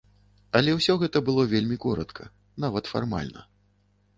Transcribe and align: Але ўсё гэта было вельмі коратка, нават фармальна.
Але 0.59 0.71
ўсё 0.77 0.95
гэта 1.03 1.21
было 1.27 1.45
вельмі 1.53 1.77
коратка, 1.85 2.23
нават 2.65 2.91
фармальна. 2.93 3.45